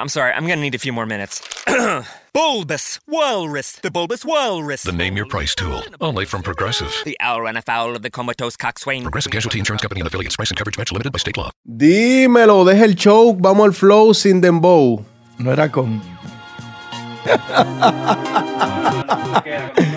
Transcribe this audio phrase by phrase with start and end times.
[0.00, 1.42] I'm sorry, I'm gonna need a few more minutes.
[2.32, 4.82] bulbous Walrus, the Bulbous Walrus.
[4.82, 6.90] The Name Your Price tool, only from Progressive.
[7.04, 9.02] The owl ran afoul of the comatose coxswain.
[9.02, 10.36] Progressive Casualty Insurance Company and affiliates.
[10.36, 11.50] Price and coverage match limited by state law.
[11.68, 15.04] Dímelo, deja el show, vamos al flow sin dembow.
[15.38, 16.00] No era con.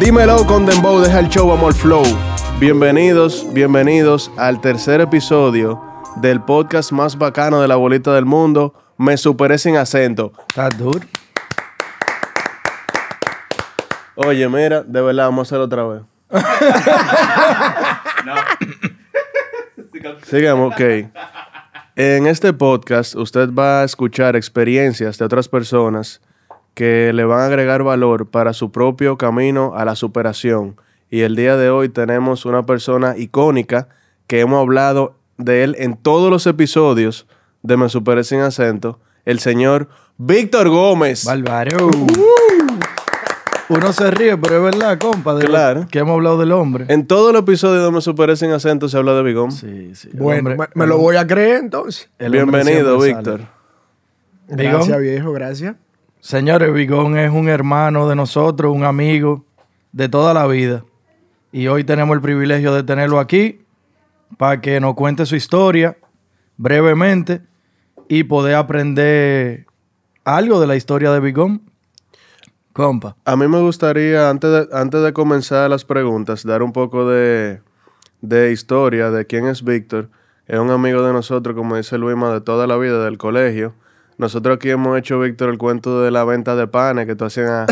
[0.00, 2.02] Dímelo con dembow, deja el show, vamos al flow.
[2.58, 5.78] Bienvenidos, bienvenidos al tercer episodio
[6.22, 8.72] del podcast más bacano de la bolita del mundo.
[8.96, 10.32] Me superé sin acento.
[10.48, 11.00] Está duro.
[14.14, 16.02] Oye, mira, de verdad, vamos a hacerlo otra vez.
[20.24, 20.80] Sigamos, ok.
[21.96, 26.22] En este podcast usted va a escuchar experiencias de otras personas
[26.74, 30.76] que le van a agregar valor para su propio camino a la superación.
[31.10, 33.88] Y el día de hoy tenemos una persona icónica
[34.26, 37.26] que hemos hablado de él en todos los episodios
[37.62, 41.24] de Me Superé Sin Acento, el señor Víctor Gómez.
[41.24, 41.90] Bárbaro.
[43.68, 45.34] Uno se ríe, pero es verdad, compa.
[45.34, 45.86] de Claro.
[45.90, 46.86] Que hemos hablado del hombre.
[46.88, 49.52] En todos los episodios de Me Superé Sin Acento se habla de Bigón.
[49.52, 50.10] Sí, sí.
[50.12, 52.08] Bueno, hombre- me, me lo voy a creer entonces.
[52.18, 53.42] Bienvenido, Víctor.
[54.48, 55.76] Gracias, viejo, gracias.
[56.20, 59.46] Señores, Bigón es un hermano de nosotros, un amigo
[59.92, 60.84] de toda la vida.
[61.50, 63.62] Y hoy tenemos el privilegio de tenerlo aquí
[64.36, 65.96] para que nos cuente su historia
[66.58, 67.40] brevemente
[68.06, 69.66] y poder aprender
[70.22, 71.62] algo de la historia de Bigón.
[72.74, 73.16] Compa.
[73.24, 77.62] A mí me gustaría, antes de, antes de comenzar las preguntas, dar un poco de,
[78.20, 80.10] de historia de quién es Víctor.
[80.46, 83.74] Es un amigo de nosotros, como dice Luima, de toda la vida, del colegio.
[84.20, 87.66] Nosotros aquí hemos hecho, Víctor, el cuento de la venta de panes que tú hacías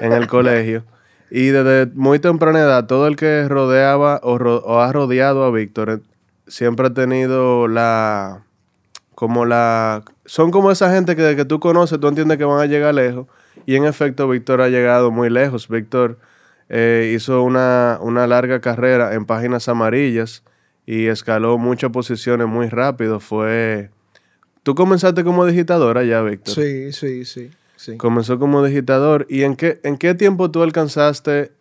[0.00, 0.84] en el colegio.
[1.28, 5.98] Y desde muy temprana edad, todo el que rodeaba o, ha rodeado a Víctor eh,
[6.46, 8.44] siempre ha tenido la...
[9.16, 10.04] Como la...
[10.24, 13.26] Son como esa gente que, que tú conoces, tú entiendes que van a llegar lejos.
[13.66, 15.66] Y en efecto, Víctor ha llegado muy lejos.
[15.66, 16.16] Víctor
[16.68, 20.44] eh, hizo una, una larga carrera en páginas amarillas
[20.86, 23.18] y escaló muchas posiciones muy rápido.
[23.18, 23.90] Fue...
[24.62, 26.54] Tú comenzaste como digitadora ya, Víctor.
[26.54, 27.50] Sí, sí, sí.
[27.76, 27.96] sí.
[27.96, 29.26] Comenzó como digitador.
[29.28, 31.52] ¿Y en qué, en qué tiempo tú alcanzaste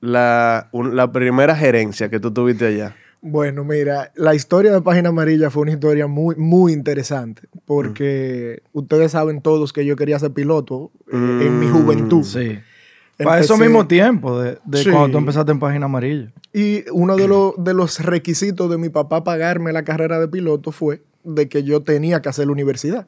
[0.00, 2.96] la, un- la primera gerencia que tú tuviste allá?
[3.22, 9.12] Bueno, mira, la historia de Página Amarilla fue una historia muy, muy interesante, porque ustedes
[9.12, 12.22] saben todos que yo quería ser piloto eh, en mi Mm, juventud.
[12.22, 12.58] Sí.
[13.18, 14.90] Para eso mismo tiempo, de, de Sí.
[14.90, 16.30] cuando tú empezaste en Página Amarilla.
[16.52, 20.70] Y uno de, los- de los requisitos de mi papá pagarme la carrera de piloto
[20.70, 23.06] fue de que yo tenía que hacer la universidad.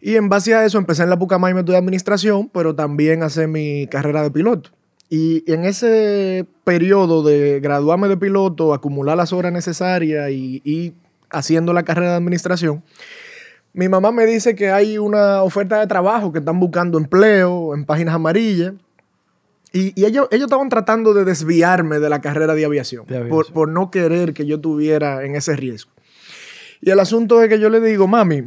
[0.00, 3.48] Y en base a eso empecé en la Pucamaima y estudié administración, pero también hacer
[3.48, 4.70] mi carrera de piloto.
[5.08, 10.94] Y en ese periodo de graduarme de piloto, acumular las horas necesarias y, y
[11.30, 12.82] haciendo la carrera de administración,
[13.74, 17.84] mi mamá me dice que hay una oferta de trabajo que están buscando empleo en
[17.84, 18.74] páginas amarillas.
[19.72, 23.34] Y, y ellos, ellos estaban tratando de desviarme de la carrera de aviación, De aviación.
[23.34, 25.90] Por, por no querer que yo tuviera en ese riesgo.
[26.82, 28.42] Y el asunto es que yo le digo, mami,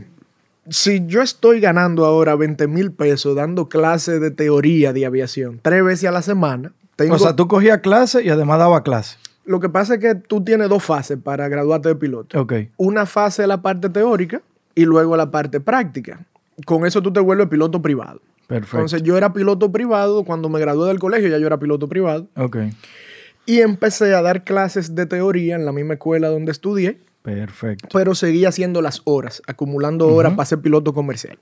[0.69, 5.83] si yo estoy ganando ahora 20 mil pesos dando clases de teoría de aviación tres
[5.83, 7.15] veces a la semana, tengo...
[7.15, 9.17] O sea, tú cogías clase y además daba clase.
[9.45, 12.45] Lo que pasa es que tú tienes dos fases para graduarte de piloto.
[12.77, 14.41] Una fase es la parte teórica
[14.73, 16.25] y luego la parte práctica.
[16.65, 18.19] Con eso tú te vuelves piloto privado.
[18.47, 18.77] Perfecto.
[18.77, 22.27] Entonces yo era piloto privado, cuando me gradué del colegio ya yo era piloto privado.
[22.35, 22.57] ok.
[23.47, 27.89] Y empecé a dar clases de teoría en la misma escuela donde estudié, Perfecto.
[27.91, 31.39] pero seguía haciendo las horas, acumulando horas para ser piloto comercial.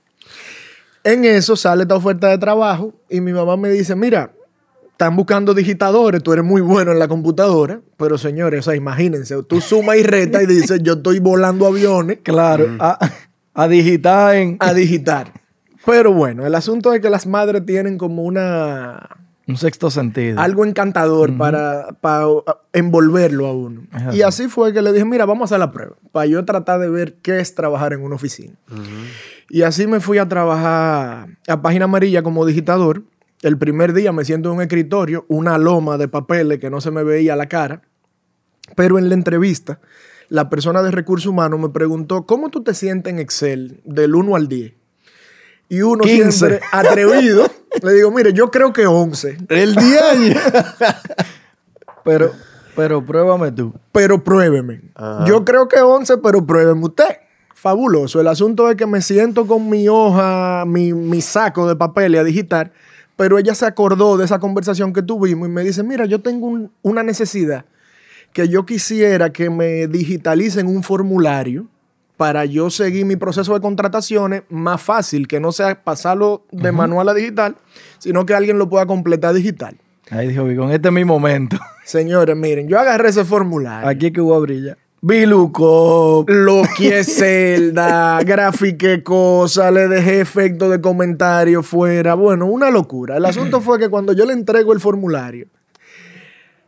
[1.04, 4.32] En eso sale esta oferta de trabajo y mi mamá me dice, mira,
[4.90, 9.42] están buscando digitadores, tú eres muy bueno en la computadora, pero señores, o sea, imagínense,
[9.42, 12.68] tú sumas y reta y dices, yo estoy volando aviones Claro.
[12.78, 12.98] A,
[13.52, 15.32] a digitar en a digitar.
[15.84, 19.06] Pero bueno, el asunto es que las madres tienen como una
[19.46, 20.40] un sexto sentido.
[20.40, 22.26] algo encantador para, para
[22.72, 23.82] envolverlo a uno.
[24.12, 24.48] Y así.
[24.48, 27.16] fue que le dije, mira, vamos a hacer la prueba, para yo tratar de ver
[27.16, 28.54] qué es trabajar en una oficina.
[29.50, 33.02] Y así me fui a trabajar a Página Amarilla como digitador.
[33.42, 36.90] El primer día me siento en un escritorio, una loma de papeles que no se
[36.90, 37.82] me veía la cara.
[38.74, 39.80] Pero en la entrevista,
[40.30, 44.36] la persona de recursos humanos me preguntó, ¿cómo tú te sientes en Excel del 1
[44.36, 44.72] al 10?
[45.68, 46.30] Y uno 15.
[46.32, 47.46] siempre atrevido,
[47.82, 49.38] le digo, mire, yo creo que 11.
[49.48, 50.00] El día
[52.04, 52.32] pero,
[52.76, 53.72] pero pruébame tú.
[53.92, 54.82] pero pruébeme.
[55.26, 57.04] Yo creo que 11, pero pruébeme usted.
[57.54, 58.20] Fabuloso.
[58.20, 62.18] El asunto es que me siento con mi hoja, mi, mi saco de papel y
[62.18, 62.72] a digitar,
[63.16, 66.46] pero ella se acordó de esa conversación que tuvimos y me dice, mira, yo tengo
[66.46, 67.64] un- una necesidad
[68.34, 71.66] que yo quisiera que me digitalicen un formulario
[72.16, 77.08] para yo seguir mi proceso de contrataciones más fácil, que no sea pasarlo de manual
[77.08, 77.56] a digital,
[77.98, 79.76] sino que alguien lo pueda completar digital.
[80.10, 81.56] Ahí dijo Vigón, este es mi momento.
[81.84, 83.88] Señores, miren, yo agarré ese formulario.
[83.88, 84.76] Aquí es que hubo brilla.
[85.00, 86.24] Biluco.
[86.28, 92.14] Lo que es Zelda, grafiqué cosas, le dejé efecto de comentario fuera.
[92.14, 93.18] Bueno, una locura.
[93.18, 95.48] El asunto fue que cuando yo le entrego el formulario,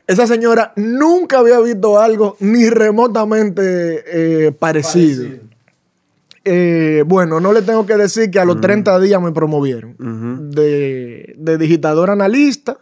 [0.06, 4.05] esa señora nunca había visto algo ni remotamente
[4.47, 5.26] eh, parecido.
[6.44, 11.35] Eh, bueno, no le tengo que decir que a los 30 días me promovieron de,
[11.37, 12.79] de digitador analista.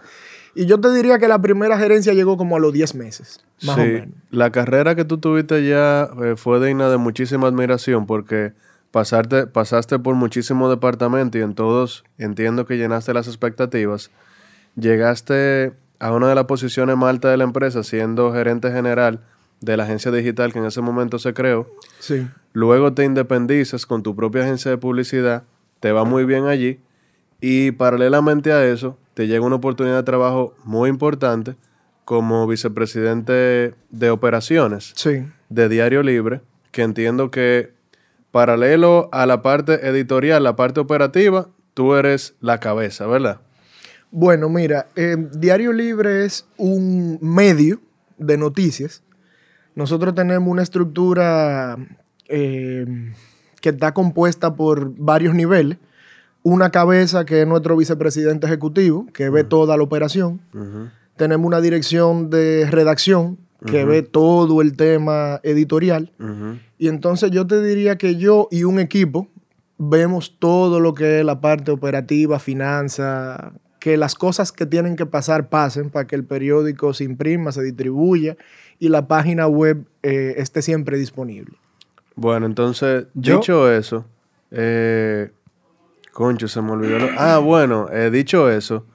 [0.55, 3.77] Y yo te diría que la primera gerencia llegó como a los 10 meses, más
[3.77, 4.09] o Sí, menos.
[4.31, 8.53] La carrera que tú tuviste ya eh, fue digna de muchísima admiración porque
[8.93, 14.11] pasarte, pasaste por muchísimos departamentos y en todos entiendo que llenaste las expectativas.
[14.77, 19.20] Llegaste a una de las posiciones más altas de la empresa siendo gerente general
[19.61, 21.67] de la agencia digital que en ese momento se creó.
[22.00, 22.26] Sí.
[22.52, 25.44] Luego te independizas con tu propia agencia de publicidad,
[25.81, 26.81] te va muy bien allí
[27.41, 31.56] y paralelamente a eso te llega una oportunidad de trabajo muy importante
[32.05, 35.25] como vicepresidente de operaciones Sí.
[35.49, 37.73] de Diario Libre, que entiendo que
[38.31, 43.41] paralelo a la parte editorial, la parte operativa, tú eres la cabeza, ¿verdad?
[44.16, 47.81] Bueno, mira, eh, Diario Libre es un medio
[48.16, 49.02] de noticias.
[49.75, 51.76] Nosotros tenemos una estructura
[52.28, 53.12] eh,
[53.61, 55.78] que está compuesta por varios niveles.
[56.44, 60.40] Una cabeza que es nuestro vicepresidente ejecutivo, que ve toda la operación.
[61.17, 63.37] Tenemos una dirección de redacción
[63.67, 66.12] que ve todo el tema editorial.
[66.78, 69.26] Y entonces yo te diría que yo y un equipo
[69.76, 75.04] vemos todo lo que es la parte operativa, finanza, que las cosas que tienen que
[75.04, 78.34] pasar pasen para que el periódico se imprima, se distribuya
[78.78, 81.58] y la página web eh, esté siempre disponible.
[82.16, 84.06] Bueno, entonces, Yo- dicho eso,
[84.50, 85.31] eh,
[86.14, 86.98] concho, se me olvidó.
[86.98, 88.86] lo- Ah, bueno, eh, dicho eso,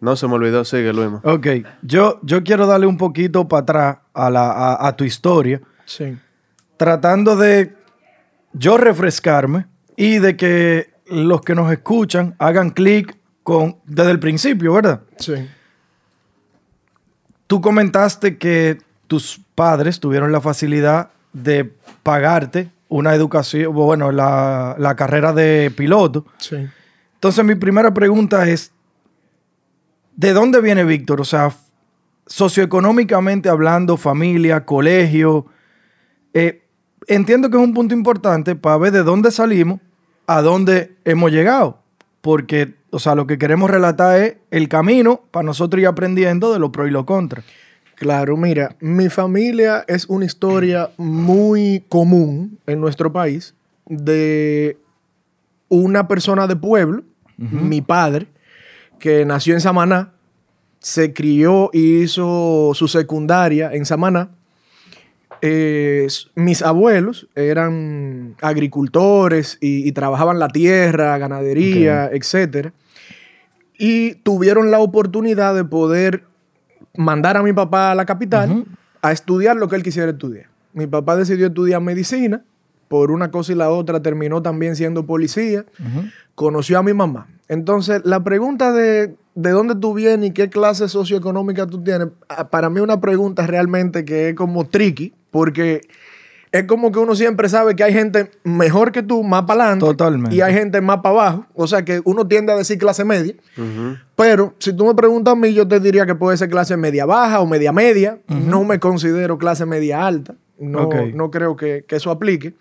[0.00, 1.10] no se me olvidó, sigue, Luis.
[1.24, 1.46] Ok,
[1.82, 6.16] yo, yo quiero darle un poquito para atrás a, la, a, a tu historia, Sí.
[6.76, 7.74] tratando de
[8.52, 9.66] yo refrescarme
[9.96, 15.02] y de que los que nos escuchan hagan clic con desde el principio, ¿verdad?
[15.18, 15.34] Sí.
[17.46, 21.70] Tú comentaste que tus padres tuvieron la facilidad de
[22.02, 26.26] pagarte una educación, bueno, la, la carrera de piloto.
[26.38, 26.68] Sí.
[27.14, 28.72] Entonces mi primera pregunta es,
[30.14, 31.20] ¿de dónde viene Víctor?
[31.20, 31.54] O sea,
[32.26, 35.46] socioeconómicamente hablando, familia, colegio.
[36.34, 36.62] Eh,
[37.06, 39.80] entiendo que es un punto importante para ver de dónde salimos,
[40.26, 41.78] a dónde hemos llegado.
[42.20, 46.58] Porque, o sea, lo que queremos relatar es el camino para nosotros ir aprendiendo de
[46.58, 47.42] lo pro y lo contra.
[47.94, 53.54] Claro, mira, mi familia es una historia muy común en nuestro país
[53.86, 54.76] de
[55.70, 57.02] una persona de pueblo,
[57.38, 58.26] mi padre,
[58.98, 60.12] que nació en Samaná,
[60.78, 64.28] se crió y hizo su secundaria en Samaná.
[65.40, 72.74] Eh, mis abuelos eran agricultores y, y trabajaban la tierra, ganadería, etcétera.
[73.84, 76.22] Y tuvieron la oportunidad de poder
[76.96, 78.64] mandar a mi papá a la capital
[79.02, 80.46] a estudiar lo que él quisiera estudiar.
[80.72, 82.42] Mi papá decidió estudiar medicina,
[82.88, 85.64] por una cosa y la otra terminó también siendo policía,
[86.34, 87.26] conoció a mi mamá.
[87.48, 92.48] Entonces, la pregunta de, de dónde tú vienes y qué clase socioeconómica tú tienes, a-
[92.48, 95.80] para mí es una pregunta realmente que es como tricky, porque
[96.52, 99.86] es como que uno siempre sabe que hay gente mejor que tú, más para adelante,
[99.86, 100.36] Totalmente.
[100.36, 101.46] y hay gente más para abajo.
[101.54, 103.34] O sea que uno tiende a decir clase media.
[104.16, 107.06] Pero si tú me preguntas a mí, yo te diría que puede ser clase media
[107.06, 108.18] baja o media media.
[108.28, 110.34] No me considero clase media alta.
[110.58, 112.54] No, no creo que, que eso aplique.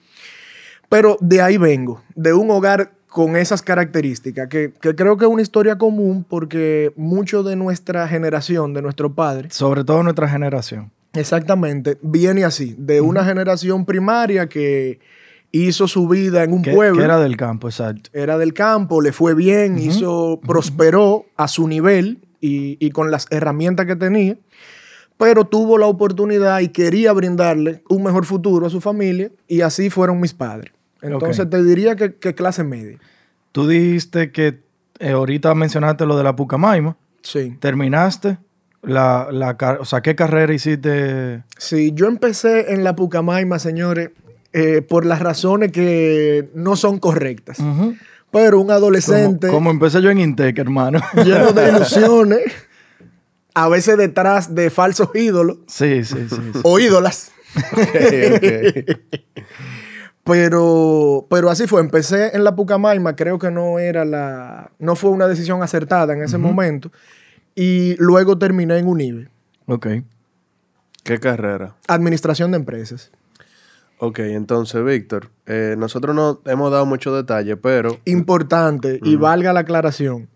[0.88, 5.32] Pero de ahí vengo, de un hogar con esas características, que, que creo que es
[5.32, 10.92] una historia común porque mucho de nuestra generación, de nuestro padre, Sobre todo nuestra generación.
[11.14, 15.00] Exactamente, viene así, de una generación primaria que
[15.52, 18.10] hizo su vida en un Que, pueblo que era del campo, exacto.
[18.14, 23.28] era del campo, le fue bien, hizo, prosperó a su nivel y, y con las
[23.32, 24.38] herramientas que tenía,
[25.18, 29.90] pero tuvo la oportunidad y quería brindarle un mejor futuro a su familia y así
[29.90, 30.74] fueron mis padres.
[31.02, 32.98] Entonces te diría que, que clase media.
[33.52, 34.62] Tú dijiste que
[35.00, 36.96] eh, ahorita mencionaste lo de la Pucamaima.
[37.22, 37.58] Sí.
[37.60, 38.38] ¿Terminaste?
[38.84, 41.44] La, la, o sea, ¿qué carrera hiciste?
[41.58, 44.10] Sí, yo empecé en la Pucamaima, señores,
[44.54, 47.60] eh, por las razones que no son correctas.
[48.32, 51.00] Pero un adolescente Como, como empecé yo en Intec, hermano.
[51.24, 52.42] lleno de ilusiones,
[53.54, 56.36] a veces detrás de falsos ídolos sí, sí, sí.
[56.54, 56.60] sí.
[56.64, 57.32] o ídolas.
[57.74, 58.98] Ok,
[60.24, 61.82] Pero, pero así fue.
[61.82, 64.72] Empecé en la Pucamaima, creo que no era la.
[64.80, 66.92] No fue una decisión acertada en ese momento.
[67.56, 69.30] Y luego terminé en UNIBE,
[69.68, 69.88] Ok.
[71.04, 71.76] ¿Qué carrera?
[71.88, 73.12] Administración de Empresas.
[74.00, 79.62] Ok, entonces, Víctor, eh, nosotros no hemos dado mucho detalle, pero Importante, y valga la
[79.62, 80.28] aclaración.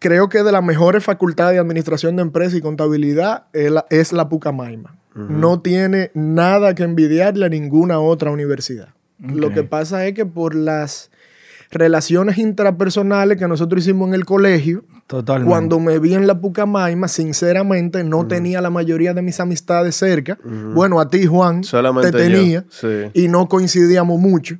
[0.00, 4.12] Creo que de las mejores facultades de Administración de Empresas y Contabilidad es la, es
[4.12, 4.96] la Pucamaima.
[5.14, 8.90] No tiene nada que envidiarle a ninguna otra universidad.
[9.18, 11.10] Lo que pasa es que por las
[11.72, 15.50] relaciones intrapersonales que nosotros hicimos en el colegio, Totalmente.
[15.50, 20.38] Cuando me vi en la Pucamaima, sinceramente no tenía la mayoría de mis amistades cerca.
[20.44, 22.64] Bueno, a ti, Juan, Solamente te tenía.
[22.68, 23.06] sí.
[23.14, 24.58] Y no coincidíamos mucho.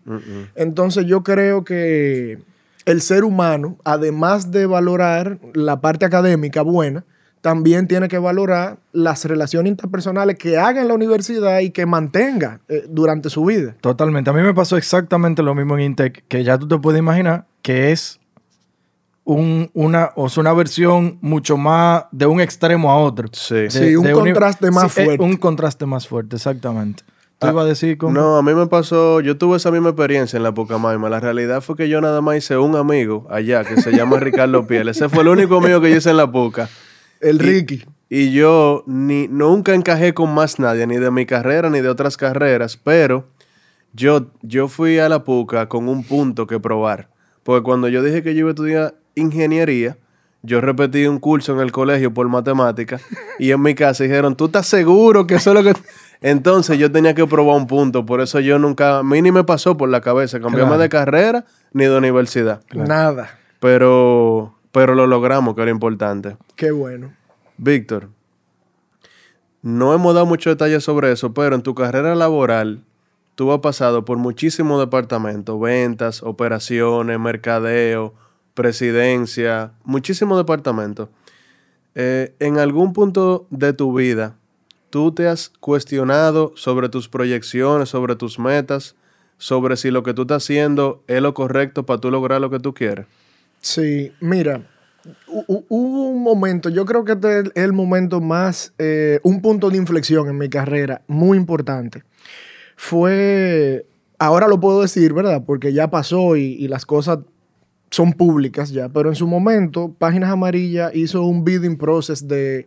[0.56, 2.38] Entonces yo creo que
[2.86, 7.04] el ser humano, además de valorar la parte académica buena,
[7.42, 12.60] también tiene que valorar las relaciones interpersonales que haga en la universidad y que mantenga
[12.68, 13.76] eh, durante su vida.
[13.82, 14.30] Totalmente.
[14.30, 17.44] A mí me pasó exactamente lo mismo en Intec, que ya tú te puedes imaginar
[17.60, 18.17] que es
[19.28, 23.28] un- una, o sea, una versión mucho más de un extremo a otro.
[23.32, 23.54] Sí.
[23.54, 25.22] De- Sí, un contraste más eh, fuerte.
[25.24, 27.02] un contraste más fuerte, exactamente.
[27.38, 28.12] ¿Tú ibas a decir cómo?
[28.14, 31.08] No, a mí me pasó, yo tuve esa misma experiencia en la Pucamaima.
[31.10, 34.66] La realidad fue que yo nada más hice un amigo allá que se llama Ricardo
[34.66, 34.88] Piel.
[34.88, 36.68] Ese fue el único amigo que yo hice en la Puca.
[37.20, 37.84] El Ricky.
[38.08, 42.16] Y yo ni, nunca encajé con más nadie, ni de mi carrera ni de otras
[42.16, 43.26] carreras, pero
[43.92, 47.10] yo, yo fui a la PUCA con un punto que probar.
[47.42, 49.96] Porque cuando yo dije que yo iba a estudiar ingeniería,
[50.42, 53.00] yo repetí un curso en el colegio por matemática
[53.38, 55.78] y en mi casa dijeron, ¿tú estás seguro que eso es lo que...?
[56.20, 59.44] Entonces yo tenía que probar un punto, por eso yo nunca, a mí ni me
[59.44, 60.82] pasó por la cabeza cambiarme Claro.
[60.82, 62.62] de carrera ni de universidad.
[62.72, 63.38] Nada.
[63.60, 66.36] Pero, pero lo logramos, que era importante.
[66.56, 67.12] Qué bueno.
[67.56, 68.08] Víctor,
[69.62, 72.82] no hemos dado muchos detalles sobre eso, pero en tu carrera laboral
[73.34, 78.14] tú has pasado por muchísimos departamentos, ventas, operaciones, mercadeo,
[78.62, 81.08] presidencia, muchísimos departamentos.
[81.94, 84.34] Eh, en algún punto de tu vida,
[84.90, 88.96] tú te has cuestionado sobre tus proyecciones, sobre tus metas,
[89.36, 92.58] sobre si lo que tú estás haciendo es lo correcto para tú lograr lo que
[92.58, 93.06] tú quieres.
[93.60, 94.60] Sí, mira,
[95.28, 99.40] hu- hu- hubo un momento, yo creo que este es el momento más, eh, un
[99.40, 102.02] punto de inflexión en mi carrera, muy importante.
[102.76, 103.86] Fue,
[104.18, 105.44] ahora lo puedo decir, ¿verdad?
[105.46, 107.20] Porque ya pasó y las cosas
[107.90, 112.66] son públicas ya, pero en su momento, Páginas Amarillas hizo un bidding process de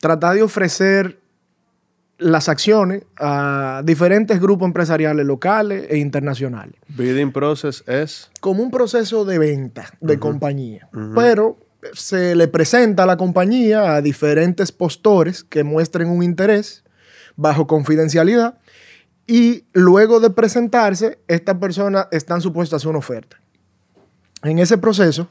[0.00, 1.20] tratar de ofrecer
[2.18, 8.30] las acciones a diferentes grupos empresariales locales e internacionales Bidding process es...
[8.40, 10.88] como un proceso de venta de compañía.
[11.14, 11.58] Pero
[11.92, 16.84] se le presenta a la compañía a diferentes postores que muestren un interés
[17.36, 18.58] bajo confidencialidad
[19.26, 23.40] y luego de presentarse, estas personas están supuestas a hacer una oferta.
[24.46, 25.28] En ese proceso,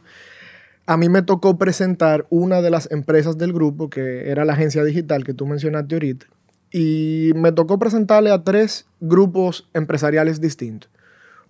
[0.85, 4.83] a mí me tocó presentar una de las empresas del grupo, que era la agencia
[4.83, 6.25] digital que tú mencionaste ahorita,
[6.71, 10.91] y me tocó presentarle a tres grupos empresariales distintos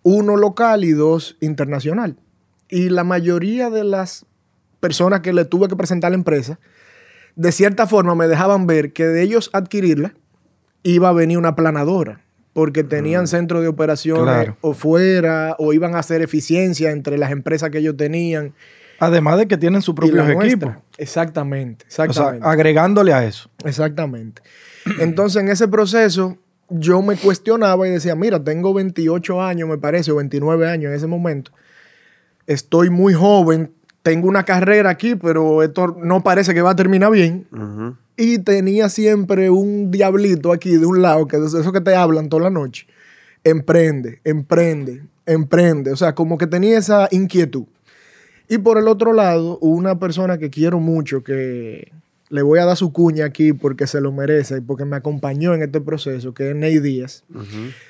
[0.06, 2.16] uno local y dos internacional.
[2.70, 4.28] Y la mayoría de las
[4.80, 6.60] personas que le tuve que presentar a la empresa,
[7.36, 10.14] de cierta forma me dejaban ver que de ellos adquirirla
[10.84, 12.22] iba a venir una planadora,
[12.56, 14.58] porque tenían centro de operaciones Claro.
[14.62, 18.54] o fuera, o iban a hacer eficiencia entre las empresas que ellos tenían.
[18.98, 20.72] Además de que tienen sus propios equipos.
[20.98, 22.48] Exactamente, O sea, exactamente.
[22.48, 23.50] agregándole a eso.
[23.66, 24.42] Exactamente.
[25.02, 26.38] Entonces, en ese proceso,
[26.70, 30.96] yo me cuestionaba y decía, mira, tengo 28 años, me parece, o 29 años en
[30.96, 31.52] ese momento.
[32.48, 37.12] Estoy muy joven, tengo una carrera aquí, pero esto no parece que va a terminar
[37.12, 37.48] bien.
[37.52, 37.98] Ujú.
[38.18, 42.30] Y tenía siempre un diablito aquí de un lado, que es eso que te hablan
[42.30, 42.88] toda la noche.
[43.44, 45.92] Emprende, emprende, emprende.
[45.92, 47.66] O sea, como que tenía esa inquietud.
[48.48, 51.92] Y por el otro lado, una persona que quiero mucho, que
[52.30, 55.54] le voy a dar su cuña aquí porque se lo merece y porque me acompañó
[55.54, 57.24] en este proceso, que es Ney Díaz,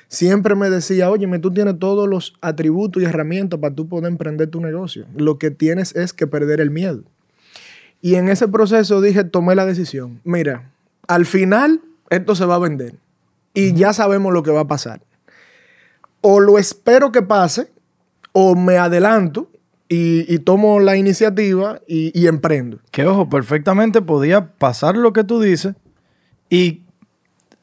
[0.08, 4.48] siempre me decía, óyeme, tú tienes todos los atributos y herramientas para tú poder emprender
[4.48, 5.06] tu negocio.
[5.16, 7.02] Lo que tienes es que perder el miedo.
[8.00, 10.20] Y en ese proceso dije, tomé la decisión.
[10.24, 10.70] Mira,
[11.08, 12.94] al final esto se va a vender.
[13.54, 15.00] Y ya sabemos lo que va a pasar.
[16.20, 17.68] O lo espero que pase,
[18.32, 19.50] o me adelanto
[19.88, 22.78] y, y tomo la iniciativa y, y emprendo.
[22.90, 25.74] Que ojo, perfectamente podía pasar lo que tú dices
[26.50, 26.82] y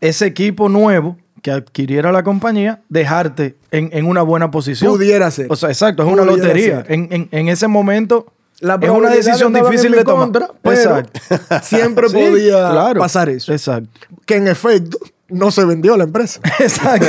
[0.01, 4.93] ese equipo nuevo que adquiriera la compañía, dejarte en, en una buena posición.
[4.93, 5.47] Pudiera ser.
[5.51, 6.83] O sea, exacto, es una lotería.
[6.87, 8.31] en- en ese momento
[8.63, 10.19] La es una decisión difícil de tomar.
[10.21, 11.19] contra, pero exacto.
[11.63, 13.01] siempre Sí, podía claro.
[13.01, 13.51] pasar eso.
[13.51, 14.07] Exacto.
[14.25, 16.39] Que en efecto no se vendió la empresa.
[16.59, 17.05] Exacto.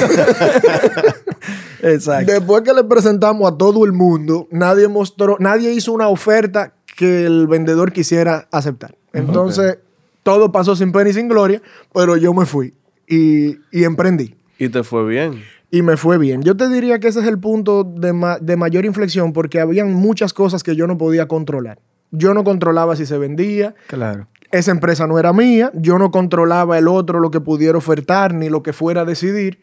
[1.81, 2.33] exacto.
[2.33, 7.25] Después que le presentamos a todo el mundo, nadie mostró, nadie hizo una oferta que
[7.25, 8.97] el vendedor quisiera aceptar.
[9.13, 9.79] Entonces,
[10.25, 12.75] todo pasó sin pena y sin gloria, pero yo me fui
[13.07, 14.35] y, y emprendí.
[14.59, 15.41] Y te fue bien.
[15.71, 16.43] Y me fue bien.
[16.43, 19.93] Yo te diría que ese es el punto de, ma- de mayor inflexión porque habían
[19.93, 21.79] muchas cosas que yo no podía controlar.
[22.13, 24.29] Yo no controlaba si se vendía, Claro.
[24.53, 28.49] esa empresa no era mía, yo no controlaba el otro lo que pudiera ofertar ni
[28.49, 29.59] lo que fuera a decidir,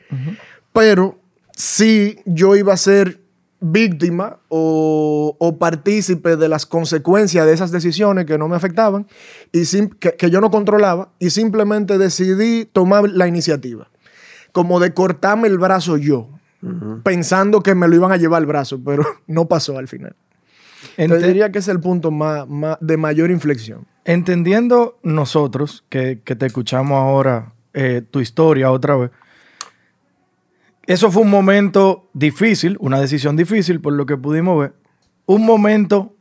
[0.74, 1.18] pero
[1.56, 3.22] sí yo iba a ser
[3.62, 9.08] víctima o, o partícipe de las consecuencias de esas decisiones que no me afectaban
[9.54, 9.64] y
[10.00, 13.90] que, que yo no controlaba y simplemente decidí tomar la iniciativa,
[14.52, 16.30] como de cortarme el brazo yo,
[17.04, 20.16] pensando que me lo iban a llevar el brazo, pero no pasó al final.
[20.96, 23.86] Te Ente- diría que es el punto más, más- de mayor inflexión.
[24.04, 29.12] Entendiendo nosotros, que, que te escuchamos ahora eh, tu historia otra vez,
[30.88, 34.74] eso fue un momento difícil, una decisión difícil por lo que pudimos ver,
[35.26, 36.16] un momento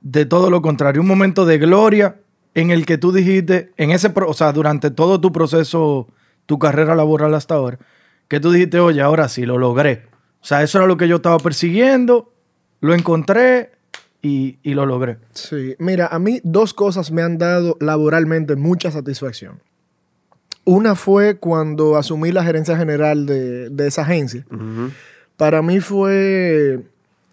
[0.00, 2.16] de todo lo contrario, un momento de gloria
[2.54, 6.06] en el que tú dijiste, en ese, pro- o sea, durante todo tu proceso,
[6.50, 7.78] tu carrera laboral hasta ahora,
[8.26, 10.06] que tú dijiste, oye, ahora sí, lo logré.
[10.42, 12.32] O sea, eso era lo que yo estaba persiguiendo,
[12.80, 13.70] lo encontré
[14.20, 15.18] y, y lo logré.
[15.32, 19.62] Sí, mira, a mí dos cosas me han dado laboralmente mucha satisfacción.
[20.64, 24.44] Una fue cuando asumí la gerencia general de, de esa agencia.
[25.36, 26.80] Para mí fue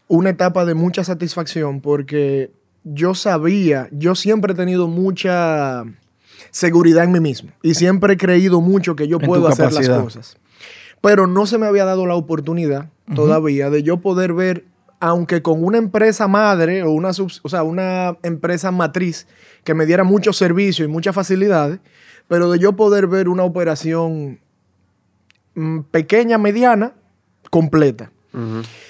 [0.07, 2.51] una etapa de mucha satisfacción porque
[2.83, 5.85] yo sabía, yo siempre he tenido mucha
[6.57, 9.87] seguridad en mí mismo y siempre he creído mucho que yo En puedo hacer las
[9.87, 10.37] cosas.
[11.01, 14.65] Pero no se me había dado la oportunidad todavía de yo poder ver,
[14.99, 19.27] aunque con una empresa madre o una, o sea, una empresa matriz
[19.63, 21.79] que me diera mucho servicio y muchas facilidades,
[22.27, 24.39] pero de yo poder ver una operación
[25.53, 26.93] mm, pequeña, mediana,
[27.51, 28.11] completa.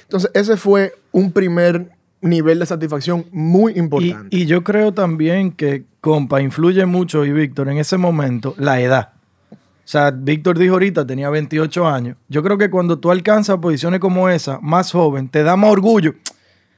[0.03, 4.35] Entonces, ese fue un primer nivel de satisfacción muy Y, importante.
[4.35, 9.09] y yo creo también que, compa, influye mucho, y Víctor, en ese momento, la edad.
[9.51, 12.17] O sea, Víctor dijo ahorita, tenía 28 años.
[12.27, 16.13] Yo creo que cuando tú alcanzas posiciones como esa, más joven, te da más orgullo.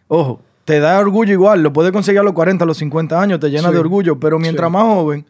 [0.07, 3.39] Ojo, te da orgullo igual, lo puedes conseguir a los 40, a los 50 años,
[3.39, 4.73] te llena Sí, de orgullo, pero mientras sí.
[4.73, 5.25] más joven,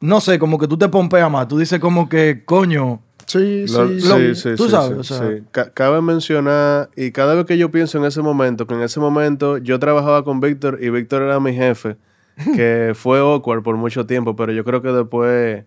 [0.00, 1.46] no sé, como que tú te pompeas más.
[1.48, 3.00] Tú dices como que, coño,
[3.38, 4.54] sí, Lo- sí, lo- sí.
[4.56, 5.28] tú sí, sabes, sí, o sea.
[5.28, 5.42] sí.
[5.50, 9.00] Ca- Cabe mencionar, y cada vez que yo pienso en ese momento, que en ese
[9.00, 11.96] momento yo trabajaba con Víctor y Víctor era mi jefe,
[12.56, 15.64] que fue awkward por mucho tiempo, pero yo creo que después,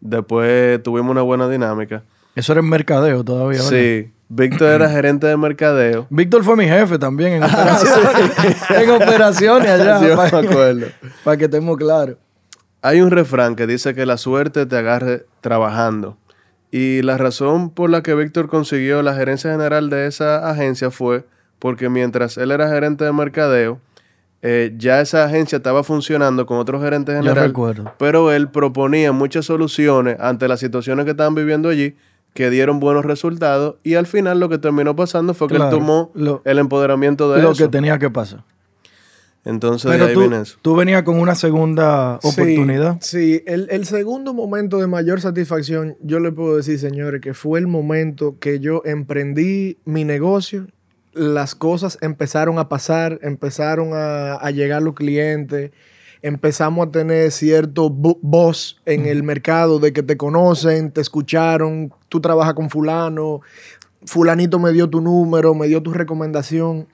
[0.00, 2.02] después tuvimos una buena dinámica.
[2.34, 3.58] eso era en mercadeo todavía.
[3.62, 3.70] ¿verdad?
[3.70, 6.06] Sí, Víctor era gerente de mercadeo.
[6.10, 10.06] Víctor fue mi jefe también en operaciones, en operaciones allá.
[10.08, 10.86] Yo para, me acuerdo.
[11.24, 12.16] para que estemos claros.
[12.82, 16.16] Hay un refrán que dice que la suerte te agarre trabajando.
[16.76, 21.24] Y la razón por la que Víctor consiguió la gerencia general de esa agencia fue
[21.58, 23.78] porque mientras él era gerente de mercadeo,
[24.42, 27.46] eh, ya esa agencia estaba funcionando con otro gerente Yo general.
[27.46, 27.92] recuerdo.
[27.98, 31.96] Pero él proponía muchas soluciones ante las situaciones que estaban viviendo allí
[32.34, 35.78] que dieron buenos resultados y al final lo que terminó pasando fue que Claro, él
[35.78, 37.64] tomó lo- el empoderamiento de Lo eso.
[37.64, 38.44] que tenía que pasar.
[39.46, 40.58] Entonces de Pero ahí tú, viene eso.
[40.60, 42.98] tú venías con una segunda oportunidad.
[43.00, 47.60] Sí, el, el segundo momento de mayor satisfacción, yo le puedo decir, señores, que fue
[47.60, 50.66] el momento que yo emprendí mi negocio,
[51.12, 55.70] las cosas empezaron a pasar, empezaron a, a llegar los clientes,
[56.22, 62.20] empezamos a tener cierto voz en el mercado de que te conocen, te escucharon, tú
[62.20, 63.42] trabajas con fulano,
[64.06, 66.88] fulanito me dio tu número, me dio tu recomendación.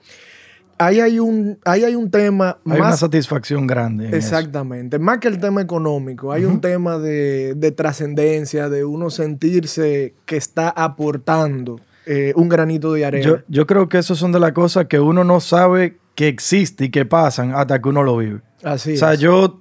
[0.85, 4.07] Ahí hay un, ahí hay un tema Hay una satisfacción grande.
[4.07, 4.17] en eso.
[4.17, 4.99] Exactamente.
[4.99, 10.37] Más que el tema económico, hay un tema de, de trascendencia, de uno sentirse que
[10.37, 13.25] está aportando eh, un granito de arena.
[13.25, 16.85] Yo, yo creo que esas son de las cosas que uno no sabe que existe
[16.85, 18.41] y que pasan hasta que uno lo vive.
[18.63, 19.19] Así o sea, es.
[19.19, 19.59] yo.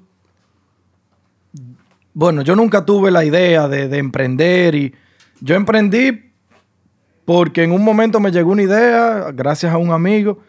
[2.15, 4.95] Bueno, yo nunca tuve la idea de, de emprender y
[5.41, 6.33] yo emprendí
[7.25, 10.41] porque en un momento me llegó una idea, gracias a un amigo,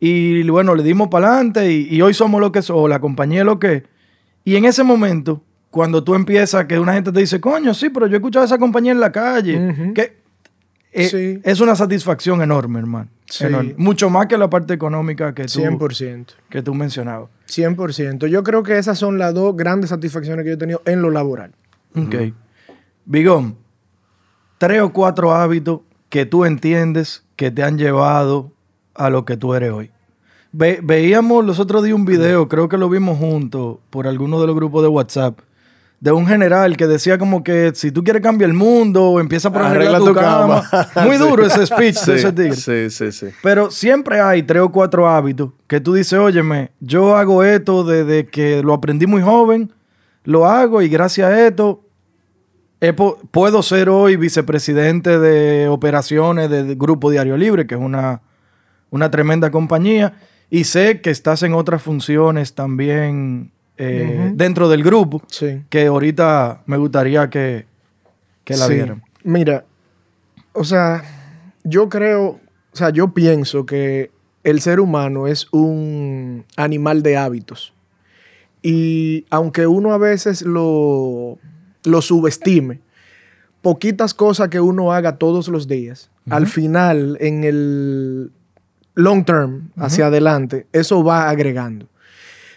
[0.00, 3.40] y bueno, le dimos para adelante y, y hoy somos lo que somos, la compañía
[3.40, 3.82] es lo que es.
[4.44, 8.06] Y en ese momento, cuando tú empiezas, que una gente te dice, coño, sí, pero
[8.06, 10.18] yo he escuchado a esa compañía en la calle, que
[10.92, 11.40] eh, Sí.
[11.42, 13.10] es una satisfacción enorme, hermano.
[13.28, 13.44] Sí.
[13.44, 13.74] Enorme.
[13.76, 16.26] Mucho más que la parte económica que tú, 100%.
[16.48, 17.28] que tú mencionabas.
[17.48, 18.26] 100%.
[18.28, 21.10] Yo creo que esas son las dos grandes satisfacciones que yo he tenido en lo
[21.10, 21.52] laboral.
[21.96, 22.14] Ok.
[23.04, 23.56] Bigón,
[24.58, 28.52] tres o cuatro hábitos que tú entiendes que te han llevado
[28.98, 29.90] a lo que tú eres hoy.
[30.52, 34.46] Ve- veíamos los otros días un video, creo que lo vimos juntos por alguno de
[34.46, 35.38] los grupos de WhatsApp,
[36.00, 39.62] de un general que decía como que si tú quieres cambiar el mundo, empieza por
[39.62, 40.62] arreglar tu, cama.
[41.04, 41.22] Muy Sí.
[41.22, 42.54] duro ese speech Sí, de ese tigre.
[42.56, 43.26] sí, sí, sí.
[43.42, 48.26] Pero siempre hay tres o cuatro hábitos que tú dices, óyeme, yo hago esto desde
[48.26, 49.72] que lo aprendí muy joven,
[50.24, 51.82] lo hago y gracias a esto
[53.30, 58.20] puedo ser hoy vicepresidente de operaciones del Grupo Diario Libre, que es una,
[58.90, 60.14] una tremenda compañía,
[60.50, 65.62] y sé que estás en otras funciones también eh, dentro del grupo, Sí.
[65.68, 67.66] que ahorita me gustaría que,
[68.44, 68.74] que la Sí.
[68.74, 69.02] vieran.
[69.22, 69.64] Mira,
[70.52, 71.02] o sea,
[71.64, 72.24] yo creo,
[72.72, 74.10] o sea, yo pienso que
[74.44, 77.74] el ser humano es un animal de hábitos.
[78.62, 81.38] Y aunque uno a veces lo,
[81.84, 82.80] lo subestime,
[83.62, 88.30] poquitas cosas que uno haga todos los días, al final, en el
[88.96, 91.86] long term, hacia adelante, eso va agregando.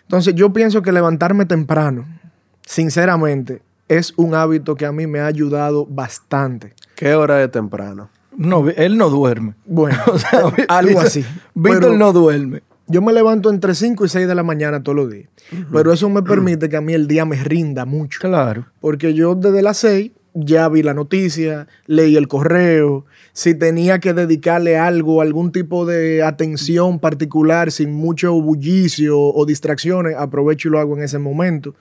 [0.04, 2.08] Entonces yo pienso que levantarme temprano,
[2.66, 6.74] sinceramente, es un hábito que a mí me ha ayudado bastante.
[6.96, 8.10] ¿Qué hora es temprano?
[8.38, 9.54] No, él no duerme.
[9.66, 11.26] Bueno, O sea, algo Víctor- así.
[11.54, 12.62] Víctor Pero no duerme.
[12.88, 15.30] Yo me levanto entre 5 y 6 de la mañana todos los días.
[15.72, 18.20] Pero eso me permite que a mí el día me rinda mucho.
[18.20, 18.66] Claro.
[18.82, 23.06] Porque yo desde las 6 ya vi la noticia, leí el correo.
[23.34, 30.16] Si tenía que dedicarle algo, algún tipo de atención particular sin mucho bullicio o distracciones,
[30.16, 31.72] aprovecho y lo hago en ese momento.
[31.72, 31.76] O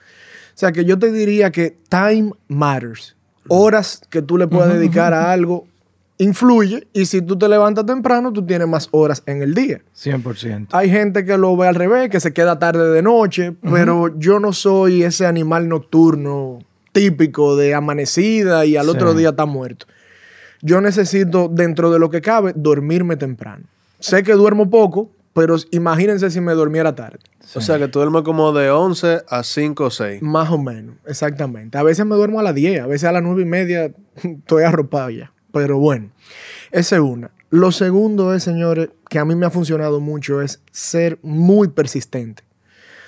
[0.59, 3.15] sea que yo te diría que time matters.
[3.47, 5.65] Horas que tú le puedas dedicar a algo
[6.19, 9.81] influye y si tú te levantas temprano, tú tienes más horas en el día.
[9.97, 10.67] 100%.
[10.71, 14.39] Hay gente que lo ve al revés, que se queda tarde de noche, pero yo
[14.39, 16.59] no soy ese animal nocturno
[16.91, 18.91] típico de amanecida y al Sí.
[18.91, 19.85] otro día está muerto.
[20.61, 23.65] Yo necesito, dentro de lo que cabe, dormirme temprano.
[23.99, 27.19] Sé que duermo poco, pero imagínense si me durmiera tarde.
[27.55, 30.21] O sea, que tú duermes como de 11 a 5 o 6.
[30.21, 31.77] Más o menos, exactamente.
[31.77, 33.91] A veces me duermo a las 10, a veces a las 9 y media
[34.23, 35.31] estoy arropado ya.
[35.51, 36.11] Pero bueno,
[36.71, 37.31] esa es una.
[37.49, 42.43] Lo segundo es, señores, que a mí me ha funcionado mucho, es ser muy persistente.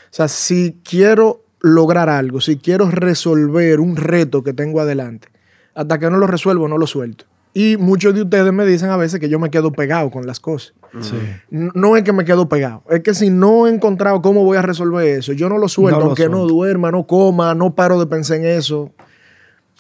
[0.06, 5.28] O sea, si quiero lograr algo, si quiero resolver un reto que tengo adelante,
[5.76, 7.26] hasta que no lo resuelvo, no lo suelto.
[7.54, 10.40] Y muchos de ustedes me dicen a veces que yo me quedo pegado con las
[10.40, 10.74] cosas.
[11.02, 11.16] Sí.
[11.52, 14.58] N- No es que me quedo pegado, es que si no he encontrado cómo voy
[14.58, 17.76] a resolver eso, yo no lo suelto, No lo aunque no duerma, no coma, no
[17.76, 18.92] paro de pensar en eso.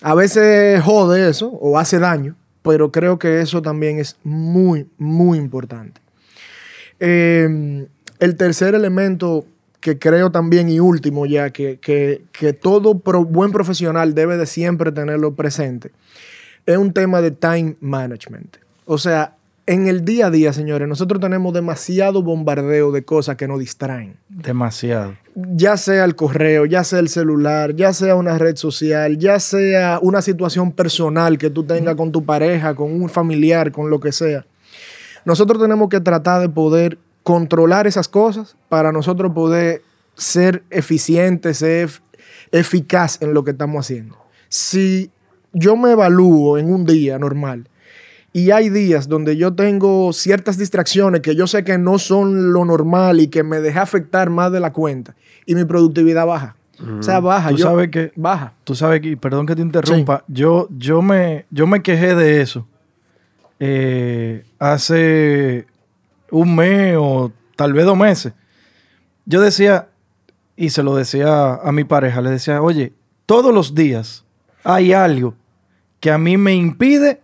[0.01, 5.37] A veces jode eso o hace daño, pero creo que eso también es muy, muy
[5.37, 5.99] importante.
[6.99, 7.87] Eh,
[8.19, 9.45] el tercer elemento
[9.81, 14.45] que creo también y último ya, que, que- que todo pro- buen profesional debe de
[14.45, 15.91] siempre tenerlo presente,
[16.65, 18.57] es un tema de time management.
[18.85, 19.35] O sea,
[19.67, 24.15] en el día a día, señores, nosotros tenemos demasiado bombardeo de cosas que nos distraen.
[24.27, 25.15] Demasiado.
[25.35, 29.99] Ya sea el correo, ya sea el celular, ya sea una red social, ya sea
[30.01, 34.11] una situación personal que tú tengas con tu pareja, con un familiar, con lo que
[34.11, 34.45] sea.
[35.25, 39.81] Nosotros tenemos que tratar de poder controlar esas cosas para nosotros poder
[40.15, 42.01] ser eficientes, ser ef-
[42.51, 44.17] eficaz en lo que estamos haciendo.
[44.49, 45.11] Si
[45.53, 47.67] yo me evalúo en un día normal
[48.33, 52.63] y hay días donde yo tengo ciertas distracciones que yo sé que no son lo
[52.65, 56.55] normal y que me deja afectar más de la cuenta y mi productividad baja.
[56.99, 57.49] O sea, baja.
[57.49, 58.53] Tú yo- sabes que- Baja.
[58.63, 62.65] Tú sabes que, perdón que te interrumpa, yo, yo, me, yo me quejé de eso
[63.59, 65.67] eh, hace
[66.31, 68.33] un mes o tal vez dos meses.
[69.25, 69.89] Yo decía,
[70.55, 72.93] y se lo decía a mi pareja, le decía, oye,
[73.25, 74.25] todos los días
[74.63, 75.35] hay algo
[75.99, 77.21] que a mí me impide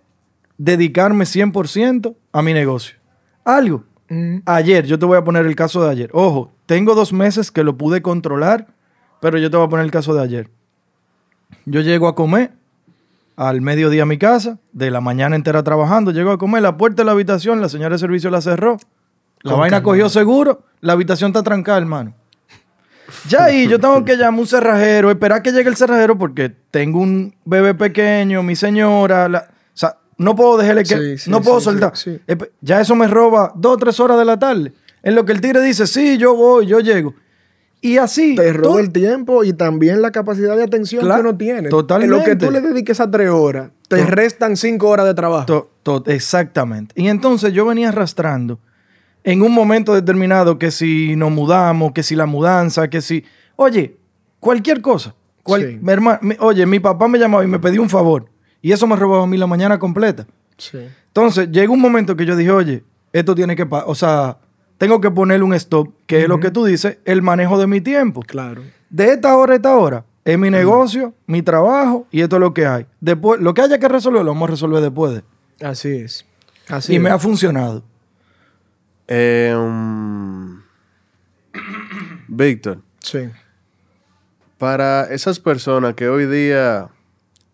[0.58, 2.98] dedicarme 100% a mi negocio.
[3.44, 3.84] Algo.
[4.10, 4.38] Mm.
[4.46, 6.10] Ayer, yo te voy a poner el caso de ayer.
[6.14, 8.68] Ojo, tengo dos meses que lo pude controlar,
[9.20, 10.50] pero yo te voy a poner el caso de ayer.
[11.66, 12.52] Yo llego a comer
[13.36, 17.04] al mediodía a mi casa, de la mañana entera trabajando, llego a comer, la puerta
[17.04, 18.78] de la habitación, la señora de servicio la cerró.
[19.44, 19.84] La Con vaina calma.
[19.84, 22.14] cogió seguro, la habitación está trancada, hermano.
[23.30, 26.54] Ya ahí yo tengo que llamar a un cerrajero, esperar que llegue el cerrajero porque
[26.72, 31.30] tengo un bebé pequeño, mi señora, la- o sea, no puedo dejarle que, Sí, sí,
[31.32, 31.94] no puedo sí, soltar.
[32.62, 34.74] Ya eso me roba dos o tres horas de la tarde.
[35.04, 37.14] En lo que el tigre dice, sí, yo voy, yo llego.
[37.80, 38.36] Y así.
[38.36, 41.70] Te roba todo- el tiempo y también la capacidad de atención Claro, que uno tiene.
[41.70, 42.14] totalmente.
[42.14, 45.14] En lo que tú le dediques a tres horas, te To- restan cinco horas de
[45.14, 45.46] trabajo.
[45.46, 46.94] To- to- exactamente.
[47.02, 48.60] Y entonces yo venía arrastrando
[49.24, 53.24] en un momento determinado que si nos mudamos, que si la mudanza, que si...
[53.56, 53.98] Oye,
[54.40, 55.14] cualquier cosa.
[55.44, 55.80] Cual- Sí.
[55.82, 58.26] mi herma- mi- oye, mi papá me llamaba y me pedía un favor.
[58.62, 60.26] Y eso me robaba a mí la mañana completa.
[60.58, 60.78] Sí.
[61.08, 63.66] Entonces llegó un momento que yo dije, oye, esto tiene que...
[63.70, 64.38] O sea,
[64.78, 67.82] tengo que ponerle un stop, que es lo que tú dices, el manejo de mi
[67.82, 68.22] tiempo.
[68.22, 68.62] Claro.
[68.90, 72.54] De esta hora a esta hora, es mi negocio, mi trabajo y esto es lo
[72.54, 72.86] que hay.
[73.02, 75.14] Después, lo que haya que resolver, lo vamos a resolver después.
[75.16, 76.26] de- Así es.
[76.70, 77.84] Así y me ha funcionado.
[79.08, 80.62] Eh, um,
[82.28, 83.30] Víctor, Sí.
[84.58, 86.90] para esas personas que hoy día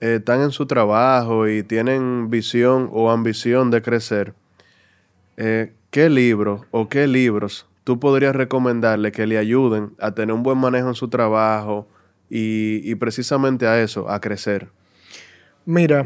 [0.02, 4.34] eh, están en su trabajo y tienen visión o ambición de crecer,
[5.38, 10.42] eh, ¿qué libro o qué libros tú podrías recomendarle que le ayuden a tener un
[10.44, 11.88] buen manejo en su trabajo
[12.30, 14.70] y, y precisamente a eso, a crecer?
[15.66, 16.06] Mira,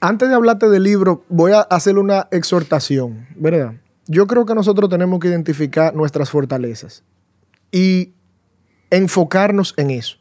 [0.00, 3.74] antes de hablarte del libro, voy a hacer una exhortación, ¿verdad?
[4.12, 7.04] Yo creo que nosotros tenemos que identificar nuestras fortalezas
[7.70, 8.12] y
[8.90, 10.16] enfocarnos en eso.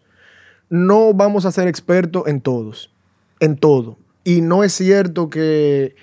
[0.69, 2.93] No vamos a ser expertos en todos,
[3.39, 3.97] en todo.
[4.23, 5.95] Y no es cierto que,